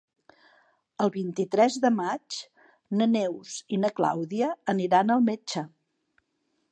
El 1.05 1.11
vint-i-tres 1.15 1.75
de 1.83 1.91
maig 1.97 2.39
na 3.01 3.07
Neus 3.13 3.59
i 3.77 3.81
na 3.83 3.93
Clàudia 3.99 4.51
aniran 4.75 5.17
al 5.17 5.25
metge. 5.29 5.67